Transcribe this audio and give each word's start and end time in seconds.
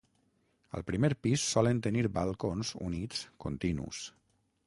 Al 0.77 0.85
primer 0.87 1.09
pis 1.25 1.43
solen 1.49 1.83
tenir 1.89 2.03
balcons 2.17 2.73
units 2.87 3.23
continus. 3.47 4.01